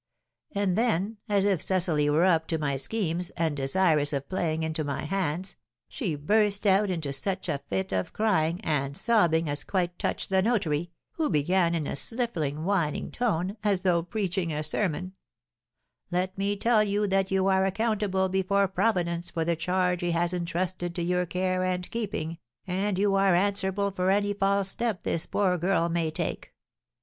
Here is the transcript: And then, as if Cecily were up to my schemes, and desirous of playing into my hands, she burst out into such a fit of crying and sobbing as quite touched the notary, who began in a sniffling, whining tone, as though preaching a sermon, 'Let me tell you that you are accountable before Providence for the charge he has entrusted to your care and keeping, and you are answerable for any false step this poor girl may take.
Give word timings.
And 0.55 0.75
then, 0.75 1.17
as 1.29 1.45
if 1.45 1.61
Cecily 1.61 2.09
were 2.09 2.25
up 2.25 2.47
to 2.47 2.57
my 2.57 2.75
schemes, 2.75 3.29
and 3.37 3.55
desirous 3.55 4.13
of 4.13 4.27
playing 4.27 4.63
into 4.63 4.83
my 4.83 5.03
hands, 5.03 5.57
she 5.87 6.15
burst 6.15 6.65
out 6.65 6.89
into 6.89 7.13
such 7.13 7.47
a 7.47 7.61
fit 7.69 7.93
of 7.93 8.11
crying 8.11 8.59
and 8.61 8.97
sobbing 8.97 9.47
as 9.47 9.63
quite 9.63 9.99
touched 9.99 10.31
the 10.31 10.41
notary, 10.41 10.89
who 11.17 11.29
began 11.29 11.75
in 11.75 11.85
a 11.85 11.95
sniffling, 11.95 12.63
whining 12.63 13.11
tone, 13.11 13.57
as 13.63 13.81
though 13.81 14.01
preaching 14.01 14.51
a 14.51 14.63
sermon, 14.63 15.13
'Let 16.09 16.35
me 16.35 16.57
tell 16.57 16.83
you 16.83 17.05
that 17.05 17.29
you 17.29 17.45
are 17.45 17.63
accountable 17.63 18.27
before 18.27 18.67
Providence 18.67 19.29
for 19.29 19.45
the 19.45 19.55
charge 19.55 20.01
he 20.01 20.09
has 20.09 20.33
entrusted 20.33 20.95
to 20.95 21.03
your 21.03 21.27
care 21.27 21.63
and 21.63 21.87
keeping, 21.91 22.39
and 22.65 22.97
you 22.97 23.13
are 23.13 23.35
answerable 23.35 23.91
for 23.91 24.09
any 24.09 24.33
false 24.33 24.69
step 24.69 25.03
this 25.03 25.27
poor 25.27 25.59
girl 25.59 25.89
may 25.89 26.09
take. 26.09 26.55